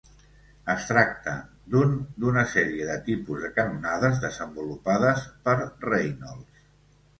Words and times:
Es 0.73 0.85
tracta 0.91 1.33
d'un 1.73 1.93
d'una 2.23 2.45
sèrie 2.55 2.89
de 2.89 2.97
tipus 3.11 3.45
de 3.45 3.53
canonades 3.59 4.19
desenvolupades 4.27 5.29
per 5.47 5.57
Reynolds. 5.63 6.69